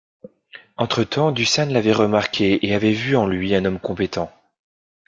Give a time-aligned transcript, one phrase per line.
[0.77, 4.31] Entre-temps Dusan l'avait remarqué et avait vu en lui un homme compétent.